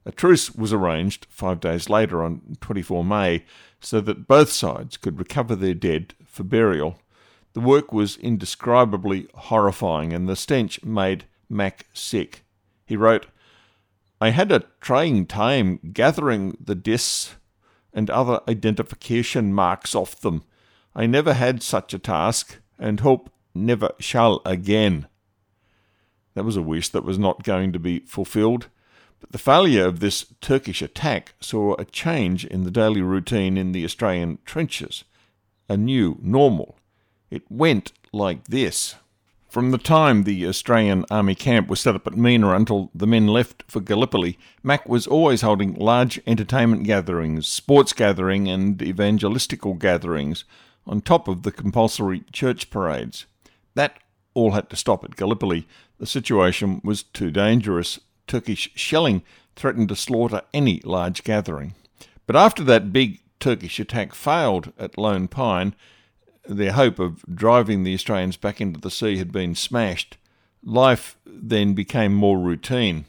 A 0.05 0.11
truce 0.11 0.53
was 0.53 0.71
arranged 0.71 1.25
five 1.29 1.59
days 1.59 1.89
later 1.89 2.23
on 2.23 2.57
24 2.61 3.03
May 3.03 3.43
so 3.79 4.01
that 4.01 4.27
both 4.27 4.51
sides 4.51 4.97
could 4.97 5.17
recover 5.17 5.55
their 5.55 5.73
dead 5.73 6.13
for 6.25 6.43
burial. 6.43 6.99
The 7.53 7.59
work 7.61 7.91
was 7.91 8.17
indescribably 8.17 9.27
horrifying 9.33 10.13
and 10.13 10.29
the 10.29 10.35
stench 10.35 10.83
made 10.83 11.25
Mac 11.49 11.87
sick. 11.93 12.43
He 12.85 12.95
wrote, 12.95 13.27
I 14.21 14.29
had 14.29 14.51
a 14.51 14.65
trying 14.79 15.25
time 15.25 15.79
gathering 15.91 16.57
the 16.63 16.75
discs 16.75 17.35
and 17.95 18.09
other 18.09 18.41
identification 18.47 19.53
marks 19.53 19.95
off 19.95 20.19
them. 20.19 20.43
I 20.93 21.07
never 21.07 21.33
had 21.33 21.63
such 21.63 21.93
a 21.93 21.99
task 21.99 22.59
and 22.77 22.99
hope 22.99 23.31
never 23.55 23.91
shall 23.99 24.41
again. 24.45 25.07
That 26.35 26.43
was 26.43 26.57
a 26.57 26.61
wish 26.61 26.89
that 26.89 27.05
was 27.05 27.17
not 27.17 27.43
going 27.43 27.71
to 27.71 27.79
be 27.79 27.99
fulfilled. 27.99 28.67
But 29.21 29.31
the 29.31 29.37
failure 29.37 29.85
of 29.85 30.01
this 30.01 30.25
Turkish 30.41 30.81
attack 30.81 31.33
saw 31.39 31.75
a 31.75 31.85
change 31.85 32.45
in 32.45 32.63
the 32.63 32.71
daily 32.71 33.01
routine 33.01 33.57
in 33.57 33.71
the 33.71 33.85
Australian 33.85 34.39
trenches, 34.45 35.05
a 35.69 35.77
new 35.77 36.19
normal. 36.21 36.77
It 37.31 37.43
went 37.49 37.93
like 38.11 38.43
this. 38.45 38.95
From 39.55 39.71
the 39.71 39.77
time 39.77 40.25
the 40.25 40.45
Australian 40.47 41.05
Army 41.09 41.33
camp 41.33 41.69
was 41.69 41.79
set 41.79 41.95
up 41.95 42.05
at 42.05 42.17
Mena 42.17 42.53
until 42.53 42.91
the 42.93 43.07
men 43.07 43.25
left 43.25 43.63
for 43.69 43.79
Gallipoli, 43.79 44.37
Mac 44.61 44.85
was 44.85 45.07
always 45.07 45.43
holding 45.43 45.75
large 45.75 46.19
entertainment 46.27 46.83
gatherings, 46.83 47.47
sports 47.47 47.93
gatherings, 47.93 48.49
and 48.49 48.77
evangelistical 48.79 49.79
gatherings, 49.79 50.43
on 50.85 50.99
top 50.99 51.29
of 51.29 51.43
the 51.43 51.53
compulsory 51.53 52.25
church 52.33 52.69
parades. 52.69 53.27
That 53.75 53.97
all 54.33 54.51
had 54.51 54.69
to 54.71 54.75
stop 54.75 55.05
at 55.05 55.15
Gallipoli. 55.15 55.69
The 55.99 56.05
situation 56.05 56.81
was 56.83 57.03
too 57.03 57.31
dangerous. 57.31 58.01
Turkish 58.27 58.69
shelling 58.75 59.23
threatened 59.55 59.87
to 59.87 59.95
slaughter 59.95 60.41
any 60.53 60.81
large 60.81 61.23
gathering. 61.23 61.75
But 62.27 62.35
after 62.35 62.61
that 62.65 62.91
big 62.91 63.21
Turkish 63.39 63.79
attack 63.79 64.13
failed 64.13 64.73
at 64.77 64.97
Lone 64.97 65.29
Pine, 65.29 65.75
their 66.47 66.73
hope 66.73 66.99
of 66.99 67.23
driving 67.33 67.83
the 67.83 67.93
Australians 67.93 68.37
back 68.37 68.61
into 68.61 68.79
the 68.79 68.91
sea 68.91 69.17
had 69.17 69.31
been 69.31 69.55
smashed. 69.55 70.17
Life 70.63 71.17
then 71.25 71.73
became 71.73 72.13
more 72.13 72.39
routine. 72.39 73.05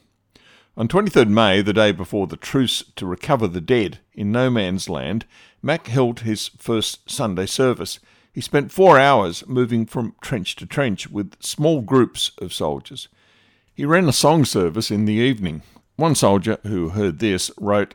On 0.77 0.89
23rd 0.89 1.29
May, 1.29 1.63
the 1.63 1.73
day 1.73 1.91
before 1.91 2.27
the 2.27 2.37
truce 2.37 2.85
to 2.97 3.07
recover 3.07 3.49
the 3.49 3.63
dead 3.63 4.01
in 4.13 4.31
no 4.31 4.51
man's 4.51 4.91
land, 4.91 5.25
Mac 5.63 5.87
held 5.87 6.21
his 6.21 6.49
first 6.59 7.11
Sunday 7.11 7.47
service. 7.47 7.99
He 8.33 8.43
spent 8.43 8.71
four 8.71 8.99
hours 8.99 9.47
moving 9.47 9.87
from 9.87 10.15
trench 10.21 10.55
to 10.57 10.67
trench 10.67 11.09
with 11.09 11.43
small 11.43 11.81
groups 11.81 12.33
of 12.39 12.53
soldiers. 12.53 13.09
He 13.75 13.87
ran 13.87 14.09
a 14.09 14.13
song 14.13 14.45
service 14.45 14.91
in 14.91 15.07
the 15.07 15.15
evening. 15.15 15.63
One 15.97 16.15
soldier 16.15 16.59
who 16.63 16.91
heard 16.91 17.21
this 17.21 17.51
wrote, 17.59 17.95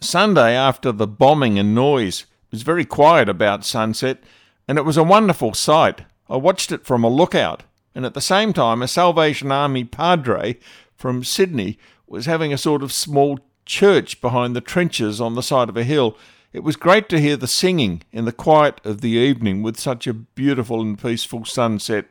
Sunday 0.00 0.54
after 0.54 0.92
the 0.92 1.06
bombing 1.06 1.58
and 1.58 1.74
noise, 1.74 2.22
it 2.22 2.52
was 2.52 2.62
very 2.62 2.84
quiet 2.84 3.28
about 3.28 3.64
sunset, 3.64 4.22
and 4.68 4.78
it 4.78 4.84
was 4.84 4.96
a 4.96 5.04
wonderful 5.04 5.54
sight. 5.54 6.02
I 6.28 6.36
watched 6.36 6.72
it 6.72 6.84
from 6.84 7.04
a 7.04 7.08
lookout, 7.08 7.62
and 7.94 8.04
at 8.04 8.14
the 8.14 8.20
same 8.20 8.52
time, 8.52 8.82
a 8.82 8.88
Salvation 8.88 9.52
Army 9.52 9.84
padre 9.84 10.58
from 10.96 11.24
Sydney 11.24 11.78
was 12.06 12.26
having 12.26 12.52
a 12.52 12.58
sort 12.58 12.82
of 12.82 12.92
small 12.92 13.38
church 13.64 14.20
behind 14.20 14.54
the 14.54 14.60
trenches 14.60 15.20
on 15.20 15.34
the 15.34 15.42
side 15.42 15.68
of 15.68 15.76
a 15.76 15.84
hill. 15.84 16.16
It 16.52 16.62
was 16.62 16.76
great 16.76 17.08
to 17.10 17.20
hear 17.20 17.36
the 17.36 17.46
singing 17.46 18.02
in 18.12 18.24
the 18.24 18.32
quiet 18.32 18.80
of 18.84 19.00
the 19.00 19.10
evening 19.10 19.62
with 19.62 19.78
such 19.78 20.06
a 20.06 20.14
beautiful 20.14 20.80
and 20.80 20.98
peaceful 20.98 21.44
sunset. 21.44 22.06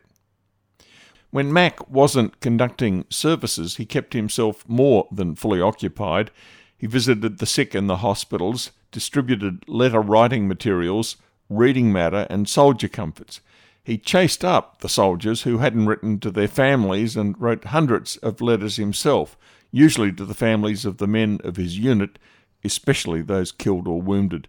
When 1.31 1.51
Mac 1.51 1.89
wasn't 1.89 2.39
conducting 2.39 3.05
services, 3.09 3.77
he 3.77 3.85
kept 3.85 4.13
himself 4.13 4.63
more 4.69 5.07
than 5.11 5.35
fully 5.35 5.59
occupied. 5.59 6.31
He 6.77 6.87
visited 6.87 7.39
the 7.39 7.45
sick 7.45 7.73
in 7.73 7.87
the 7.87 7.97
hospitals, 7.97 8.71
distributed 8.91 9.67
letter 9.67 10.01
writing 10.01 10.47
materials, 10.47 11.17
reading 11.49 11.91
matter, 11.91 12.27
and 12.29 12.47
soldier 12.49 12.87
comforts. 12.87 13.41
He 13.83 13.97
chased 13.97 14.43
up 14.43 14.79
the 14.79 14.89
soldiers 14.89 15.43
who 15.43 15.59
hadn't 15.59 15.85
written 15.85 16.19
to 16.21 16.31
their 16.31 16.47
families 16.47 17.15
and 17.15 17.39
wrote 17.39 17.65
hundreds 17.65 18.17
of 18.17 18.41
letters 18.41 18.77
himself, 18.77 19.37
usually 19.71 20.11
to 20.13 20.25
the 20.25 20.33
families 20.33 20.85
of 20.85 20.97
the 20.97 21.07
men 21.07 21.39
of 21.43 21.55
his 21.55 21.77
unit, 21.77 22.17
especially 22.63 23.21
those 23.21 23.51
killed 23.51 23.87
or 23.87 24.01
wounded. 24.01 24.47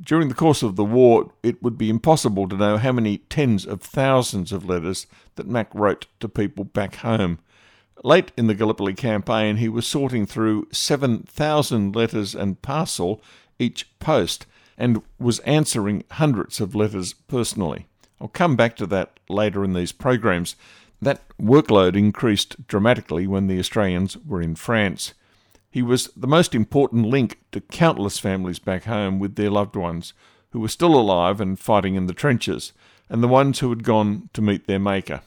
During 0.00 0.28
the 0.28 0.34
course 0.34 0.62
of 0.62 0.76
the 0.76 0.84
war, 0.84 1.32
it 1.42 1.62
would 1.62 1.76
be 1.76 1.90
impossible 1.90 2.48
to 2.48 2.56
know 2.56 2.76
how 2.78 2.92
many 2.92 3.18
tens 3.18 3.66
of 3.66 3.82
thousands 3.82 4.52
of 4.52 4.64
letters 4.64 5.06
that 5.34 5.48
Mac 5.48 5.68
wrote 5.74 6.06
to 6.20 6.28
people 6.28 6.64
back 6.64 6.96
home. 6.96 7.40
Late 8.04 8.30
in 8.36 8.46
the 8.46 8.54
Gallipoli 8.54 8.94
campaign, 8.94 9.56
he 9.56 9.68
was 9.68 9.86
sorting 9.86 10.24
through 10.24 10.68
7,000 10.70 11.96
letters 11.96 12.34
and 12.34 12.62
parcel 12.62 13.20
each 13.58 13.90
post 13.98 14.46
and 14.78 15.02
was 15.18 15.40
answering 15.40 16.04
hundreds 16.12 16.60
of 16.60 16.74
letters 16.74 17.12
personally. 17.12 17.86
I'll 18.20 18.28
come 18.28 18.56
back 18.56 18.76
to 18.76 18.86
that 18.86 19.18
later 19.28 19.64
in 19.64 19.74
these 19.74 19.92
programs. 19.92 20.56
That 21.02 21.20
workload 21.40 21.96
increased 21.96 22.66
dramatically 22.66 23.26
when 23.26 23.48
the 23.48 23.58
Australians 23.58 24.16
were 24.16 24.40
in 24.40 24.54
France. 24.54 25.12
He 25.70 25.82
was 25.82 26.08
the 26.16 26.26
most 26.26 26.54
important 26.54 27.06
link 27.06 27.38
to 27.52 27.60
countless 27.60 28.18
families 28.18 28.58
back 28.58 28.84
home 28.84 29.18
with 29.18 29.34
their 29.34 29.50
loved 29.50 29.76
ones 29.76 30.14
who 30.50 30.60
were 30.60 30.68
still 30.68 30.94
alive 30.94 31.40
and 31.40 31.58
fighting 31.58 31.94
in 31.94 32.06
the 32.06 32.14
trenches, 32.14 32.72
and 33.10 33.22
the 33.22 33.28
ones 33.28 33.58
who 33.58 33.68
had 33.68 33.84
gone 33.84 34.30
to 34.32 34.40
meet 34.40 34.66
their 34.66 34.78
Maker. 34.78 35.20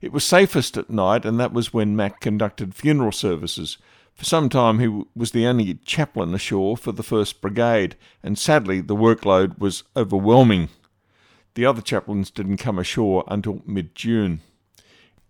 It 0.00 0.12
was 0.12 0.24
safest 0.24 0.76
at 0.76 0.90
night, 0.90 1.24
and 1.24 1.38
that 1.38 1.52
was 1.52 1.72
when 1.72 1.94
Mac 1.94 2.20
conducted 2.20 2.74
funeral 2.74 3.12
services. 3.12 3.78
For 4.20 4.26
some 4.26 4.50
time, 4.50 4.80
he 4.80 5.04
was 5.16 5.30
the 5.30 5.46
only 5.46 5.76
chaplain 5.76 6.34
ashore 6.34 6.76
for 6.76 6.92
the 6.92 7.02
1st 7.02 7.40
Brigade, 7.40 7.96
and 8.22 8.38
sadly, 8.38 8.82
the 8.82 8.94
workload 8.94 9.58
was 9.58 9.82
overwhelming. 9.96 10.68
The 11.54 11.64
other 11.64 11.80
chaplains 11.80 12.30
didn't 12.30 12.58
come 12.58 12.78
ashore 12.78 13.24
until 13.28 13.62
mid 13.64 13.94
June. 13.94 14.42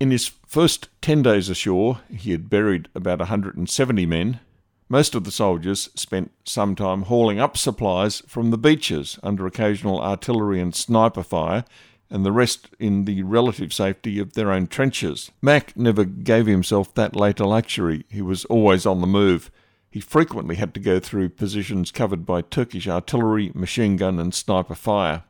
In 0.00 0.11
his 0.11 0.32
first 0.44 0.88
10 1.02 1.23
days 1.23 1.49
ashore, 1.49 2.00
he 2.12 2.32
had 2.32 2.50
buried 2.50 2.88
about 2.92 3.20
170 3.20 4.06
men. 4.06 4.40
Most 4.88 5.14
of 5.14 5.23
the 5.23 5.30
soldiers 5.30 5.88
spent 5.94 6.32
some 6.44 6.75
time 6.75 7.02
hauling 7.02 7.38
up 7.38 7.56
supplies 7.56 8.25
from 8.26 8.50
the 8.50 8.59
beaches 8.59 9.20
under 9.23 9.47
occasional 9.47 10.00
artillery 10.00 10.61
and 10.61 10.75
sniper 10.75 11.23
fire, 11.23 11.64
and 12.11 12.26
the 12.26 12.33
rest 12.33 12.69
in 12.79 13.05
the 13.05 13.23
relative 13.23 13.73
safety 13.73 14.19
of 14.19 14.33
their 14.33 14.50
own 14.50 14.67
trenches. 14.67 15.31
Mac 15.40 15.76
never 15.76 16.05
gave 16.05 16.47
himself 16.47 16.93
that 16.95 17.14
later 17.14 17.45
luxury. 17.45 18.05
He 18.09 18.21
was 18.21 18.45
always 18.47 18.85
on 18.85 19.00
the 19.00 19.07
move. 19.07 19.50
He 19.90 20.00
frequently 20.00 20.57
had 20.57 20.75
to 20.75 20.81
go 20.81 21.00
through 21.00 21.31
positions 21.31 21.90
covered 21.90 22.26
by 22.26 22.43
Turkish 22.43 22.88
artillery, 22.88 23.52
machine 23.55 23.97
gun, 23.97 24.19
and 24.19 24.35
sniper 24.35 24.75
fire. 24.75 25.25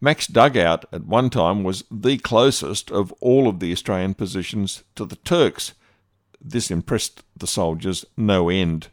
Mac's 0.00 0.26
dugout 0.26 0.84
at 0.92 1.06
one 1.06 1.30
time 1.30 1.62
was 1.62 1.84
the 1.90 2.18
closest 2.18 2.90
of 2.90 3.12
all 3.20 3.48
of 3.48 3.60
the 3.60 3.72
Australian 3.72 4.14
positions 4.14 4.82
to 4.96 5.04
the 5.04 5.16
Turks. 5.16 5.74
This 6.40 6.70
impressed 6.70 7.22
the 7.36 7.46
soldiers 7.46 8.04
no 8.16 8.48
end. 8.48 8.88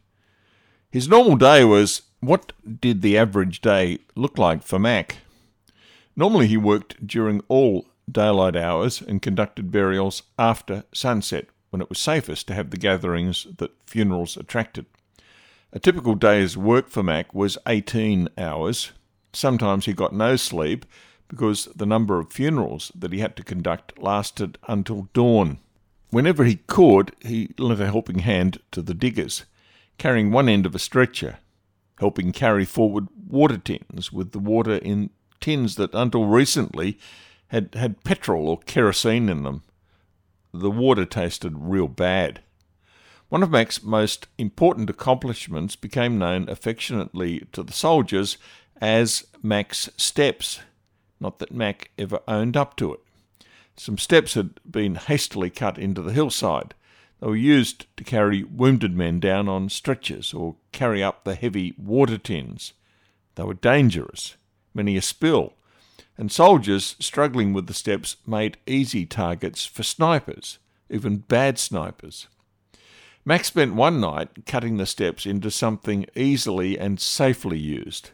His 0.92 1.08
normal 1.08 1.36
day 1.36 1.64
was 1.64 2.04
what 2.20 2.52
did 2.80 3.02
the 3.02 3.18
average 3.18 3.62
day 3.62 4.00
look 4.16 4.38
like 4.38 4.64
for 4.64 4.78
Mac? 4.78 5.18
Normally, 6.16 6.48
he 6.48 6.58
worked 6.58 7.06
during 7.06 7.42
all 7.48 7.88
daylight 8.12 8.56
hours 8.56 9.02
and 9.02 9.22
conducted 9.22 9.72
burials 9.72 10.24
after 10.38 10.84
sunset, 10.94 11.48
when 11.70 11.82
it 11.82 11.90
was 11.90 12.00
safest 12.00 12.48
to 12.48 12.54
have 12.54 12.72
the 12.72 12.78
gatherings 12.78 13.48
that 13.58 13.72
funerals 13.86 14.36
attracted. 14.36 14.86
A 15.72 15.80
typical 15.80 16.16
day's 16.16 16.58
work 16.58 16.90
for 16.90 17.04
Mac 17.04 17.34
was 17.34 17.58
18 17.68 18.30
hours, 18.38 18.92
Sometimes 19.34 19.86
he 19.86 19.94
got 19.94 20.14
no 20.14 20.36
sleep 20.36 20.86
because 21.28 21.66
the 21.76 21.86
number 21.86 22.20
of 22.20 22.32
funerals 22.32 22.92
that 22.96 23.14
he 23.14 23.20
had 23.20 23.36
to 23.36 23.44
conduct 23.44 24.00
lasted 24.00 24.58
until 24.68 25.10
dawn. 25.14 25.60
Whenever 26.10 26.44
he 26.44 26.56
could, 26.56 27.16
he 27.22 27.54
lent 27.60 27.80
a 27.80 27.86
helping 27.86 28.20
hand 28.20 28.60
to 28.72 28.82
the 28.82 28.96
diggers, 28.96 29.46
carrying 30.00 30.32
one 30.32 30.50
end 30.50 30.66
of 30.66 30.74
a 30.74 30.80
stretcher, 30.80 31.38
helping 32.00 32.32
carry 32.32 32.66
forward 32.66 33.08
water 33.28 33.60
tins 33.60 34.12
with 34.12 34.32
the 34.32 34.40
water 34.40 34.78
in 34.78 35.12
tins 35.40 35.76
that 35.76 35.94
until 35.94 36.26
recently 36.26 36.98
had 37.48 37.74
had 37.76 38.04
petrol 38.04 38.48
or 38.48 38.60
kerosene 38.60 39.30
in 39.30 39.44
them. 39.44 39.64
The 40.54 40.72
water 40.72 41.06
tasted 41.06 41.54
real 41.58 41.88
bad. 41.88 42.42
One 43.30 43.44
of 43.44 43.52
Mac's 43.52 43.84
most 43.84 44.28
important 44.38 44.90
accomplishments 44.90 45.76
became 45.76 46.18
known 46.18 46.50
affectionately 46.50 47.48
to 47.52 47.62
the 47.62 47.74
soldiers 47.74 48.38
as 48.82 49.28
Mac's 49.44 49.90
Steps. 49.98 50.62
Not 51.20 51.40
that 51.40 51.54
Mac 51.54 51.92
ever 51.98 52.22
owned 52.28 52.58
up 52.58 52.76
to 52.78 52.94
it. 52.94 53.00
Some 53.78 53.98
steps 53.98 54.34
had 54.34 54.60
been 54.70 54.96
hastily 54.96 55.50
cut 55.50 55.78
into 55.78 56.02
the 56.02 56.12
hillside. 56.12 56.74
They 57.20 57.28
were 57.28 57.36
used 57.36 57.86
to 57.98 58.04
carry 58.04 58.44
wounded 58.44 58.96
men 58.96 59.20
down 59.20 59.48
on 59.48 59.70
stretchers 59.70 60.34
or 60.34 60.56
carry 60.72 61.04
up 61.04 61.24
the 61.24 61.36
heavy 61.36 61.74
water 61.78 62.18
tins. 62.18 62.74
They 63.36 63.44
were 63.44 63.54
dangerous, 63.54 64.36
many 64.74 64.98
a 64.98 65.02
spill, 65.02 65.54
and 66.18 66.32
soldiers 66.32 66.96
struggling 67.00 67.54
with 67.54 67.68
the 67.68 67.74
steps 67.74 68.18
made 68.26 68.58
easy 68.68 69.06
targets 69.06 69.66
for 69.66 69.84
snipers, 69.84 70.60
even 70.90 71.18
bad 71.18 71.58
snipers. 71.58 72.28
Max 73.26 73.48
spent 73.48 73.76
one 73.76 74.00
night 74.00 74.46
cutting 74.46 74.78
the 74.78 74.86
steps 74.86 75.26
into 75.26 75.52
something 75.52 76.06
easily 76.16 76.80
and 76.80 77.00
safely 77.00 77.60
used. 77.60 78.12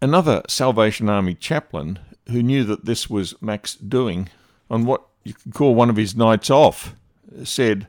Another 0.00 0.42
Salvation 0.48 1.08
Army 1.08 1.34
chaplain 1.34 1.98
who 2.28 2.42
knew 2.42 2.64
that 2.64 2.84
this 2.84 3.10
was 3.10 3.40
Mac's 3.42 3.74
doing 3.74 4.28
on 4.70 4.84
what 4.84 5.02
you 5.22 5.34
could 5.34 5.54
call 5.54 5.74
one 5.74 5.90
of 5.90 5.96
his 5.96 6.16
nights 6.16 6.50
off 6.50 6.94
said, 7.42 7.88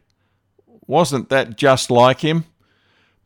Wasn't 0.87 1.29
that 1.29 1.57
just 1.57 1.91
like 1.91 2.21
him? 2.21 2.45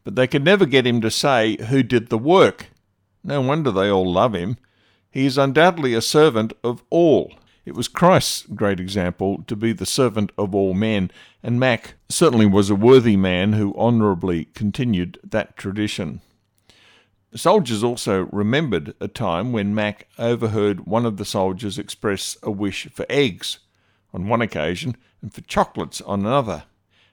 But 0.03 0.15
they 0.15 0.27
could 0.27 0.43
never 0.43 0.65
get 0.65 0.87
him 0.87 1.01
to 1.01 1.11
say 1.11 1.57
who 1.65 1.83
did 1.83 2.09
the 2.09 2.17
work. 2.17 2.67
No 3.23 3.41
wonder 3.41 3.71
they 3.71 3.89
all 3.89 4.11
love 4.11 4.33
him. 4.33 4.57
He 5.19 5.25
is 5.25 5.37
undoubtedly 5.37 5.93
a 5.95 6.01
servant 6.01 6.53
of 6.63 6.81
all. 6.89 7.33
It 7.65 7.75
was 7.75 7.89
Christ's 7.89 8.43
great 8.43 8.79
example 8.79 9.43
to 9.47 9.55
be 9.57 9.73
the 9.73 9.85
servant 9.85 10.31
of 10.37 10.55
all 10.55 10.73
men, 10.73 11.11
and 11.43 11.59
Mac 11.59 11.95
certainly 12.07 12.45
was 12.45 12.69
a 12.69 12.75
worthy 12.75 13.17
man 13.17 13.51
who 13.51 13.75
honourably 13.75 14.45
continued 14.45 15.19
that 15.21 15.57
tradition. 15.57 16.21
Soldiers 17.35 17.83
also 17.83 18.29
remembered 18.31 18.93
a 19.01 19.09
time 19.09 19.51
when 19.51 19.75
Mac 19.75 20.07
overheard 20.17 20.87
one 20.87 21.05
of 21.05 21.17
the 21.17 21.25
soldiers 21.25 21.77
express 21.77 22.37
a 22.41 22.49
wish 22.49 22.87
for 22.93 23.05
eggs 23.09 23.59
on 24.13 24.29
one 24.29 24.41
occasion 24.41 24.95
and 25.21 25.33
for 25.33 25.41
chocolates 25.41 25.99
on 25.99 26.21
another. 26.21 26.63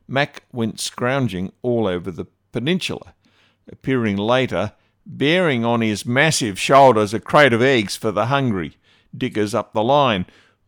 Mac 0.06 0.44
went 0.52 0.78
scrounging 0.78 1.50
all 1.60 1.88
over 1.88 2.12
the 2.12 2.26
peninsula, 2.52 3.14
appearing 3.68 4.16
later 4.16 4.74
bearing 5.06 5.64
on 5.64 5.80
his 5.80 6.04
massive 6.04 6.58
shoulders 6.58 7.14
a 7.14 7.20
crate 7.20 7.52
of 7.52 7.62
eggs 7.62 7.96
for 7.96 8.10
the 8.10 8.26
hungry 8.26 8.76
diggers 9.16 9.54
up 9.54 9.72
the 9.72 9.82
line, 9.82 10.26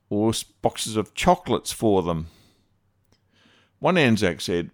or 0.09 0.33
boxes 0.62 0.97
of 0.97 1.12
chocolates 1.14 1.73
for 1.73 2.02
them. 2.02 2.28
One 3.78 3.99
Anzac 3.99 4.40
said, 4.40 4.71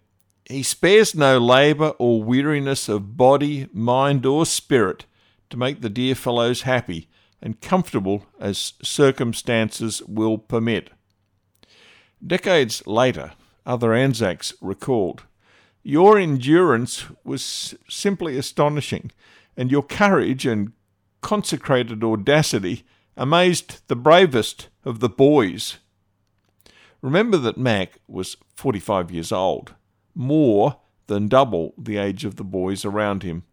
he 0.49 0.62
spares 0.62 1.14
no 1.14 1.38
labour 1.38 1.94
or 1.99 2.23
weariness 2.23 2.88
of 2.88 3.16
body, 3.16 3.66
mind, 3.73 4.26
or 4.26 4.44
spirit 4.44 5.06
to 5.50 5.56
make 5.56 5.80
the 5.80 5.88
dear 5.88 6.14
fellows 6.14 6.62
happy 6.62 7.09
and 7.40 7.61
comfortable 7.61 8.26
as 8.38 8.75
circumstances 8.83 10.02
will 10.06 10.38
permit. 10.38 10.90
Decades 12.25 12.87
later, 12.87 13.33
other 13.64 13.94
Anzacs 13.94 14.52
recalled, 14.61 15.23
Your 15.83 16.18
endurance 16.18 17.06
was 17.23 17.75
simply 17.88 18.37
astonishing, 18.37 19.11
and 19.56 19.70
your 19.70 19.82
courage 19.82 20.46
and 20.46 20.73
consecrated 21.20 22.04
audacity 22.04 22.84
amazed 23.16 23.80
the 23.88 23.96
bravest 23.96 24.68
of 24.84 25.00
the 25.00 25.08
boys. 25.08 25.78
Remember 27.00 27.37
that 27.38 27.58
Mac 27.58 27.99
was 28.08 28.37
45 28.54 29.11
years 29.11 29.30
old, 29.32 29.75
more 30.14 30.78
than 31.06 31.28
double 31.28 31.75
the 31.76 31.96
age 31.96 32.25
of 32.25 32.37
the 32.37 32.44
boys 32.44 32.84
around 32.84 33.23
him. 33.23 33.44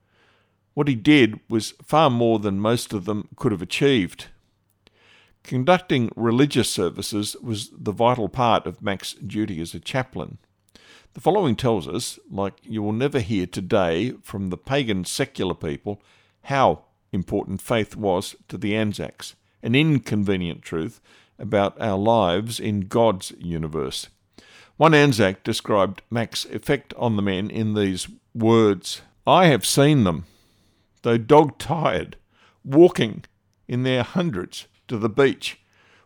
What 0.73 0.87
he 0.87 0.95
did 0.95 1.39
was 1.49 1.73
far 1.83 2.09
more 2.09 2.39
than 2.39 2.59
most 2.59 2.93
of 2.93 3.05
them 3.05 3.27
could 3.35 3.51
have 3.51 3.61
achieved. 3.61 4.27
Conducting 5.43 6.11
religious 6.15 6.69
services 6.69 7.35
was 7.41 7.71
the 7.77 7.91
vital 7.91 8.29
part 8.29 8.65
of 8.65 8.81
Mac's 8.81 9.13
duty 9.13 9.59
as 9.59 9.73
a 9.73 9.79
chaplain. 9.79 10.37
The 11.13 11.21
following 11.21 11.57
tells 11.57 11.89
us, 11.89 12.19
like 12.29 12.53
you 12.63 12.81
will 12.81 12.93
never 12.93 13.19
hear 13.19 13.45
today 13.45 14.11
from 14.21 14.49
the 14.49 14.57
pagan 14.57 15.03
secular 15.03 15.53
people, 15.53 16.01
how 16.43 16.83
important 17.11 17.61
faith 17.61 17.97
was 17.97 18.35
to 18.47 18.57
the 18.57 18.77
Anzacs, 18.77 19.35
an 19.61 19.75
inconvenient 19.75 20.61
truth 20.61 21.01
about 21.37 21.79
our 21.81 21.97
lives 21.97 22.61
in 22.61 22.81
God's 22.81 23.33
universe. 23.37 24.07
One 24.77 24.93
Anzac 24.93 25.43
described 25.43 26.01
Mac's 26.09 26.45
effect 26.45 26.93
on 26.93 27.17
the 27.17 27.21
men 27.21 27.49
in 27.49 27.73
these 27.73 28.07
words 28.33 29.01
I 29.27 29.47
have 29.47 29.65
seen 29.65 30.05
them, 30.05 30.25
though 31.01 31.17
dog 31.17 31.57
tired, 31.57 32.15
walking 32.63 33.25
in 33.67 33.83
their 33.83 34.03
hundreds 34.03 34.67
to 34.87 34.97
the 34.97 35.09
beach 35.09 35.59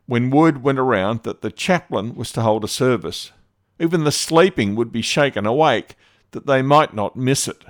when 0.08 0.32
word 0.32 0.64
went 0.64 0.80
around 0.80 1.24
that 1.24 1.42
the 1.42 1.52
chaplain 1.52 2.16
was 2.16 2.32
to 2.32 2.42
hold 2.42 2.64
a 2.64 2.68
service. 2.68 3.32
Even 3.80 4.04
the 4.04 4.12
sleeping 4.12 4.76
would 4.76 4.92
be 4.92 5.02
shaken 5.02 5.46
awake 5.46 5.96
that 6.32 6.46
they 6.46 6.62
might 6.62 6.94
not 6.94 7.16
miss 7.16 7.48
it. 7.48 7.64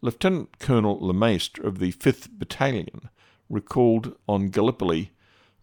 Lieutenant 0.00 0.58
Colonel 0.58 0.98
Lemaistre 1.00 1.64
of 1.64 1.78
the 1.78 1.92
5th 1.92 2.28
Battalion 2.30 3.08
recalled 3.48 4.16
on 4.28 4.48
Gallipoli 4.48 5.12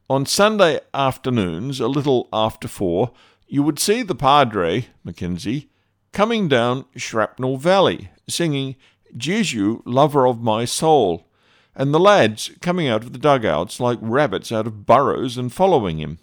on 0.10 0.26
Sunday 0.26 0.80
afternoons, 0.92 1.80
a 1.80 1.88
little 1.88 2.30
after 2.34 2.68
four, 2.68 3.12
you 3.48 3.62
would 3.62 3.78
see 3.78 4.02
the 4.02 4.16
Padre, 4.16 4.88
McKenzie, 5.06 5.68
coming 6.12 6.48
down 6.48 6.86
Shrapnel 6.96 7.58
Valley, 7.58 8.10
singing 8.28 8.76
Jesu, 9.16 9.84
lover 9.86 10.28
of 10.28 10.42
my 10.42 10.66
soul, 10.66 11.28
and 11.76 11.94
the 11.94 12.00
lads 12.00 12.50
coming 12.60 12.88
out 12.88 13.04
of 13.04 13.14
the 13.14 13.20
dugouts 13.20 13.80
like 13.80 14.00
rabbits 14.02 14.52
out 14.52 14.66
of 14.66 14.88
burrows 14.88 15.38
and 15.38 15.54
following 15.54 16.00
him. 16.00 16.18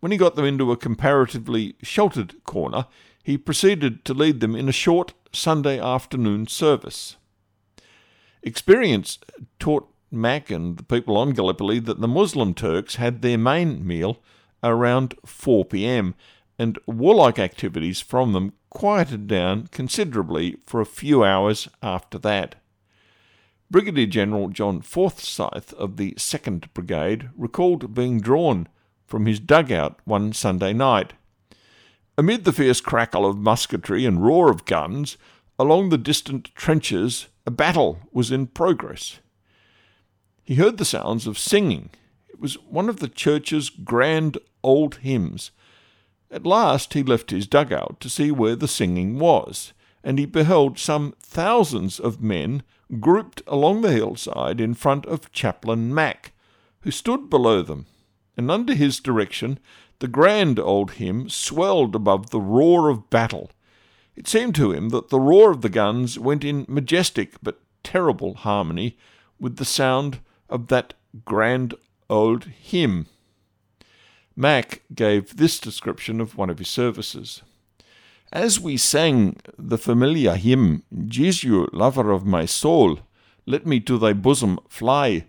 When 0.00 0.12
he 0.12 0.18
got 0.18 0.36
them 0.36 0.44
into 0.44 0.70
a 0.70 0.76
comparatively 0.76 1.74
sheltered 1.82 2.44
corner, 2.44 2.86
he 3.22 3.36
proceeded 3.36 4.04
to 4.04 4.14
lead 4.14 4.40
them 4.40 4.54
in 4.54 4.68
a 4.68 4.72
short 4.72 5.12
Sunday 5.32 5.80
afternoon 5.80 6.46
service. 6.46 7.16
Experience 8.42 9.18
taught 9.58 9.92
Mac 10.10 10.50
and 10.50 10.76
the 10.76 10.84
people 10.84 11.16
on 11.16 11.32
Gallipoli 11.32 11.80
that 11.80 12.00
the 12.00 12.08
Muslim 12.08 12.54
Turks 12.54 12.94
had 12.94 13.20
their 13.20 13.36
main 13.36 13.86
meal 13.86 14.20
around 14.62 15.14
4 15.26 15.64
pm, 15.64 16.14
and 16.58 16.78
warlike 16.86 17.38
activities 17.38 18.00
from 18.00 18.32
them 18.32 18.52
quieted 18.70 19.26
down 19.26 19.66
considerably 19.68 20.56
for 20.66 20.80
a 20.80 20.86
few 20.86 21.24
hours 21.24 21.68
after 21.82 22.18
that. 22.18 22.54
Brigadier 23.70 24.06
General 24.06 24.48
John 24.48 24.80
Forsyth 24.80 25.74
of 25.74 25.96
the 25.98 26.12
2nd 26.12 26.72
Brigade 26.72 27.28
recalled 27.36 27.94
being 27.94 28.20
drawn 28.20 28.68
from 29.08 29.26
his 29.26 29.40
dugout 29.40 29.98
one 30.04 30.32
Sunday 30.32 30.72
night. 30.72 31.14
Amid 32.16 32.44
the 32.44 32.52
fierce 32.52 32.80
crackle 32.80 33.26
of 33.26 33.38
musketry 33.38 34.04
and 34.04 34.24
roar 34.24 34.50
of 34.50 34.66
guns, 34.66 35.16
along 35.58 35.88
the 35.88 35.98
distant 35.98 36.54
trenches 36.54 37.26
a 37.46 37.50
battle 37.50 37.98
was 38.12 38.30
in 38.30 38.46
progress. 38.46 39.18
He 40.44 40.56
heard 40.56 40.76
the 40.76 40.84
sounds 40.84 41.26
of 41.26 41.38
singing. 41.38 41.90
It 42.28 42.38
was 42.38 42.54
one 42.54 42.88
of 42.88 43.00
the 43.00 43.08
church's 43.08 43.70
grand 43.70 44.38
old 44.62 44.96
hymns. 44.96 45.50
At 46.30 46.46
last 46.46 46.92
he 46.92 47.02
left 47.02 47.30
his 47.30 47.46
dugout 47.46 48.00
to 48.00 48.10
see 48.10 48.30
where 48.30 48.56
the 48.56 48.68
singing 48.68 49.18
was, 49.18 49.72
and 50.04 50.18
he 50.18 50.26
beheld 50.26 50.78
some 50.78 51.14
thousands 51.20 51.98
of 51.98 52.22
men 52.22 52.62
grouped 53.00 53.42
along 53.46 53.80
the 53.80 53.92
hillside 53.92 54.60
in 54.60 54.74
front 54.74 55.06
of 55.06 55.32
Chaplain 55.32 55.94
Mac, 55.94 56.32
who 56.80 56.90
stood 56.90 57.30
below 57.30 57.62
them, 57.62 57.86
and 58.38 58.50
under 58.50 58.72
his 58.72 59.00
direction 59.00 59.58
the 59.98 60.08
grand 60.08 60.60
old 60.60 60.92
hymn 60.92 61.28
swelled 61.28 61.94
above 61.96 62.30
the 62.30 62.40
roar 62.40 62.88
of 62.88 63.10
battle. 63.10 63.50
It 64.14 64.28
seemed 64.28 64.54
to 64.54 64.72
him 64.72 64.90
that 64.90 65.08
the 65.08 65.20
roar 65.20 65.50
of 65.50 65.60
the 65.60 65.68
guns 65.68 66.18
went 66.18 66.44
in 66.44 66.64
majestic 66.68 67.34
but 67.42 67.60
terrible 67.82 68.34
harmony 68.34 68.96
with 69.40 69.56
the 69.56 69.64
sound 69.64 70.20
of 70.48 70.68
that 70.68 70.94
grand 71.24 71.74
old 72.08 72.44
hymn. 72.44 73.06
Mac 74.36 74.82
gave 74.94 75.36
this 75.36 75.58
description 75.58 76.20
of 76.20 76.36
one 76.36 76.48
of 76.48 76.60
his 76.60 76.68
services. 76.68 77.42
As 78.32 78.60
we 78.60 78.76
sang 78.76 79.36
the 79.58 79.78
familiar 79.78 80.36
hymn, 80.36 80.84
Jesu, 81.06 81.66
lover 81.72 82.12
of 82.12 82.24
my 82.24 82.44
soul, 82.44 83.00
let 83.46 83.66
me 83.66 83.80
to 83.80 83.98
thy 83.98 84.12
bosom 84.12 84.60
fly, 84.68 85.24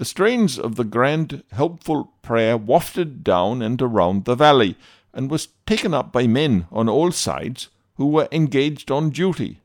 the 0.00 0.06
strains 0.06 0.58
of 0.58 0.76
the 0.76 0.84
grand, 0.84 1.44
helpful 1.52 2.14
prayer 2.22 2.56
wafted 2.56 3.22
down 3.22 3.60
and 3.60 3.82
around 3.82 4.24
the 4.24 4.34
valley, 4.34 4.74
and 5.12 5.30
was 5.30 5.48
taken 5.66 5.92
up 5.92 6.10
by 6.10 6.26
men 6.26 6.66
on 6.72 6.88
all 6.88 7.12
sides 7.12 7.68
who 7.96 8.06
were 8.06 8.26
engaged 8.32 8.90
on 8.90 9.10
duty. 9.10 9.60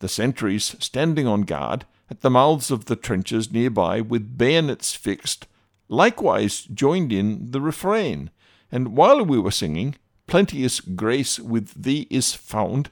The 0.00 0.08
sentries 0.08 0.74
standing 0.80 1.28
on 1.28 1.42
guard 1.42 1.86
at 2.10 2.22
the 2.22 2.28
mouths 2.28 2.72
of 2.72 2.86
the 2.86 2.96
trenches 2.96 3.52
nearby 3.52 4.00
with 4.00 4.36
bayonets 4.36 4.96
fixed, 4.96 5.46
likewise 5.88 6.62
joined 6.62 7.12
in 7.12 7.52
the 7.52 7.60
refrain, 7.60 8.30
and 8.72 8.96
while 8.96 9.24
we 9.24 9.38
were 9.38 9.52
singing, 9.52 9.94
Plenteous 10.26 10.80
grace 10.80 11.38
with 11.38 11.84
thee 11.84 12.08
is 12.10 12.34
found, 12.34 12.90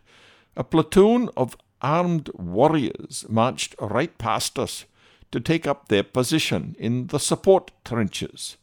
a 0.57 0.63
platoon 0.63 1.31
of 1.37 1.57
armed 1.83 2.31
warriors 2.35 3.27
marched 3.29 3.75
right 3.81 4.17
past 4.19 4.57
us 4.57 4.85
to 5.33 5.41
take 5.41 5.67
up 5.67 5.89
their 5.89 6.03
position 6.03 6.77
in 6.79 7.09
the 7.09 7.19
support 7.19 7.71
trenches. 7.85 8.57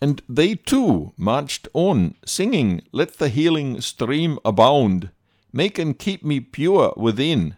And 0.00 0.22
they 0.28 0.54
too 0.54 1.12
marched 1.16 1.68
on, 1.74 2.14
singing, 2.24 2.82
Let 2.92 3.18
the 3.18 3.28
healing 3.28 3.80
stream 3.80 4.38
abound, 4.44 5.10
make 5.52 5.78
and 5.78 5.98
keep 5.98 6.24
me 6.24 6.40
pure 6.40 6.92
within. 6.96 7.56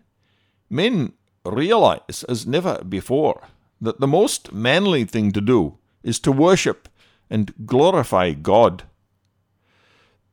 Men 0.68 1.12
realize 1.44 2.24
as 2.28 2.46
never 2.46 2.82
before 2.82 3.48
that 3.80 4.00
the 4.00 4.06
most 4.06 4.52
manly 4.52 5.04
thing 5.04 5.32
to 5.32 5.40
do 5.40 5.78
is 6.02 6.18
to 6.20 6.32
worship 6.32 6.88
and 7.28 7.54
glorify 7.66 8.32
God. 8.32 8.84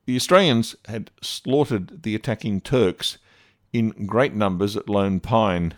The 0.06 0.16
Australians 0.16 0.76
had 0.86 1.10
slaughtered 1.20 2.02
the 2.02 2.14
attacking 2.14 2.62
Turks 2.62 3.18
in 3.72 3.90
great 4.06 4.34
numbers 4.34 4.76
at 4.76 4.88
Lone 4.88 5.20
Pine, 5.20 5.74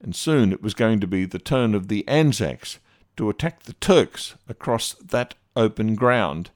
and 0.00 0.14
soon 0.14 0.52
it 0.52 0.62
was 0.62 0.74
going 0.74 1.00
to 1.00 1.06
be 1.06 1.24
the 1.24 1.38
turn 1.38 1.74
of 1.74 1.88
the 1.88 2.06
Anzacs 2.06 2.78
to 3.16 3.28
attack 3.28 3.64
the 3.64 3.72
Turks 3.74 4.36
across 4.48 4.94
that 4.94 5.34
open 5.56 5.94
ground. 5.94 6.50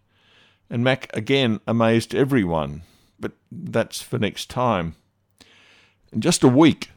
And 0.71 0.85
Mac 0.85 1.15
again 1.15 1.61
amazed 1.67 2.15
everyone, 2.15 2.83
but 3.19 3.33
that's 3.51 4.01
for 4.01 4.19
next 4.19 4.49
time. 4.49 4.95
In 6.13 6.21
just 6.21 6.45
a 6.45 6.49
week 6.49 6.91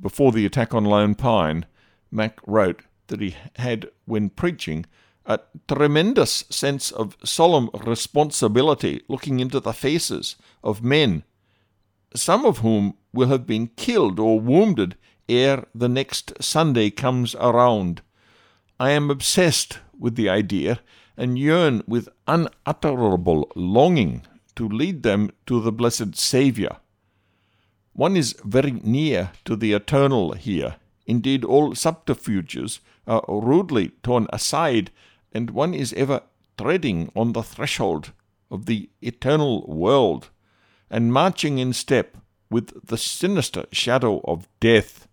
before 0.00 0.32
the 0.32 0.46
attack 0.46 0.72
on 0.72 0.84
Lone 0.84 1.14
Pine, 1.14 1.66
Mac 2.10 2.38
wrote 2.46 2.82
that 3.08 3.20
he 3.20 3.34
had, 3.56 3.90
when 4.04 4.30
preaching, 4.30 4.86
a 5.26 5.40
tremendous 5.66 6.44
sense 6.48 6.90
of 6.90 7.16
solemn 7.24 7.68
responsibility 7.84 9.02
looking 9.08 9.40
into 9.40 9.60
the 9.60 9.72
faces 9.72 10.36
of 10.62 10.82
men, 10.82 11.22
some 12.14 12.46
of 12.46 12.58
whom 12.58 12.96
will 13.12 13.28
have 13.28 13.46
been 13.46 13.68
killed 13.76 14.18
or 14.18 14.40
wounded 14.40 14.96
ere 15.28 15.66
the 15.74 15.88
next 15.88 16.32
Sunday 16.40 16.90
comes 16.90 17.34
around. 17.34 18.02
I 18.80 18.90
am 18.90 19.10
obsessed 19.10 19.78
with 19.98 20.14
the 20.14 20.28
idea 20.28 20.80
and 21.16 21.38
yearn 21.38 21.82
with 21.86 22.08
unutterable 22.26 23.50
longing 23.56 24.22
to 24.54 24.68
lead 24.68 25.02
them 25.02 25.30
to 25.46 25.60
the 25.60 25.72
blessed 25.72 26.16
Saviour. 26.16 26.78
One 27.92 28.16
is 28.16 28.36
very 28.44 28.70
near 28.70 29.32
to 29.44 29.56
the 29.56 29.72
eternal 29.72 30.32
here. 30.34 30.76
Indeed, 31.06 31.44
all 31.44 31.74
subterfuges 31.74 32.78
are 33.08 33.24
rudely 33.28 33.88
torn 34.04 34.28
aside, 34.32 34.92
and 35.32 35.50
one 35.50 35.74
is 35.74 35.92
ever 35.94 36.22
treading 36.56 37.10
on 37.16 37.32
the 37.32 37.42
threshold 37.42 38.12
of 38.50 38.66
the 38.66 38.88
eternal 39.02 39.66
world, 39.66 40.30
and 40.88 41.12
marching 41.12 41.58
in 41.58 41.72
step 41.72 42.16
with 42.50 42.86
the 42.86 42.96
sinister 42.96 43.66
shadow 43.72 44.20
of 44.24 44.48
death. 44.60 45.07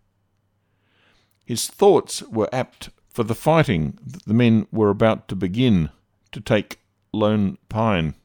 His 1.45 1.67
thoughts 1.67 2.23
were 2.23 2.49
apt 2.51 2.89
for 3.13 3.23
the 3.23 3.35
fighting 3.35 3.97
that 4.05 4.25
the 4.25 4.33
men 4.33 4.67
were 4.71 4.89
about 4.89 5.27
to 5.29 5.35
begin 5.35 5.89
to 6.31 6.41
take 6.41 6.79
Lone 7.13 7.57
Pine. 7.69 8.15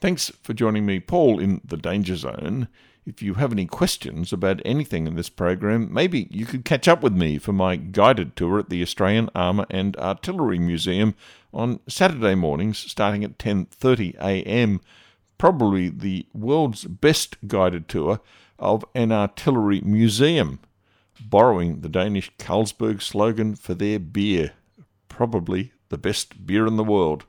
Thanks 0.00 0.30
for 0.42 0.52
joining 0.52 0.84
me, 0.84 1.00
Paul, 1.00 1.40
in 1.40 1.62
the 1.64 1.78
Danger 1.78 2.14
Zone. 2.14 2.68
If 3.06 3.22
you 3.22 3.34
have 3.34 3.52
any 3.52 3.66
questions 3.66 4.32
about 4.32 4.60
anything 4.64 5.06
in 5.06 5.14
this 5.14 5.28
program, 5.28 5.92
maybe 5.92 6.28
you 6.30 6.44
could 6.44 6.64
catch 6.64 6.86
up 6.86 7.02
with 7.02 7.14
me 7.14 7.38
for 7.38 7.52
my 7.52 7.76
guided 7.76 8.36
tour 8.36 8.58
at 8.58 8.68
the 8.68 8.82
Australian 8.82 9.30
Armour 9.34 9.64
and 9.70 9.96
Artillery 9.96 10.58
Museum 10.58 11.14
on 11.54 11.80
Saturday 11.88 12.34
mornings 12.34 12.78
starting 12.78 13.24
at 13.24 13.38
10:30 13.38 14.14
a.m. 14.20 14.80
probably 15.38 15.88
the 15.88 16.26
world's 16.34 16.84
best 16.84 17.36
guided 17.46 17.88
tour 17.88 18.20
of 18.58 18.84
an 18.94 19.12
artillery 19.12 19.80
museum, 19.80 20.58
borrowing 21.20 21.80
the 21.80 21.88
Danish 21.88 22.30
Carlsberg 22.38 23.02
slogan 23.02 23.54
for 23.54 23.74
their 23.74 23.98
beer, 23.98 24.52
probably 25.08 25.72
the 25.88 25.98
best 25.98 26.46
beer 26.46 26.66
in 26.66 26.76
the 26.76 26.84
world. 26.84 27.24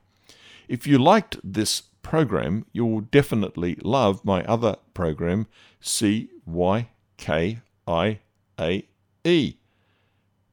If 0.68 0.86
you 0.86 0.98
liked 0.98 1.38
this 1.42 1.82
program, 2.02 2.66
you'll 2.72 3.02
definitely 3.02 3.76
love 3.82 4.24
my 4.24 4.44
other 4.44 4.76
program, 4.94 5.46
CYKIAE. 5.82 6.28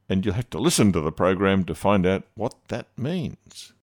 And 0.07 0.23
you'll 0.23 0.35
have 0.35 0.49
to 0.51 0.59
listen 0.59 0.91
to 0.91 1.01
the 1.01 1.11
program 1.11 1.63
to 1.65 1.73
find 1.75 2.05
out 2.05 2.23
what 2.35 2.55
that 2.67 2.87
means. 2.97 3.73